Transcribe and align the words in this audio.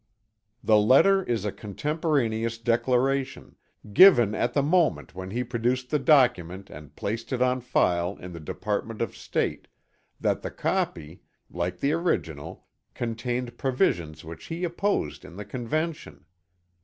The 0.63 0.79
letter 0.79 1.21
is 1.21 1.45
a 1.45 1.51
contemporaneous 1.51 2.57
declaration, 2.57 3.55
given 3.93 4.33
at 4.33 4.55
the 4.55 4.63
moment 4.63 5.13
when 5.13 5.29
he 5.29 5.43
produced 5.43 5.91
the 5.91 5.99
document 5.99 6.71
and 6.71 6.95
placed 6.95 7.31
it 7.31 7.39
on 7.39 7.61
file 7.61 8.17
in 8.17 8.33
the 8.33 8.39
Department 8.39 8.99
of 9.03 9.15
State, 9.15 9.67
that 10.19 10.41
the 10.41 10.49
copy, 10.49 11.21
like 11.51 11.77
the 11.81 11.91
original, 11.93 12.65
contained 12.95 13.59
provisions 13.59 14.23
which 14.25 14.45
he 14.45 14.63
opposed 14.63 15.23
in 15.23 15.35
the 15.35 15.45
Convention. 15.45 16.25